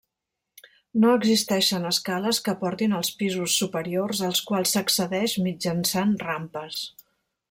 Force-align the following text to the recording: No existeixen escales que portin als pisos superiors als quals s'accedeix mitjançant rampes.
No 1.01 1.09
existeixen 1.17 1.83
escales 1.89 2.39
que 2.47 2.55
portin 2.63 2.95
als 3.01 3.11
pisos 3.19 3.57
superiors 3.65 4.23
als 4.29 4.41
quals 4.49 4.73
s'accedeix 4.77 5.37
mitjançant 5.49 6.17
rampes. 6.27 6.81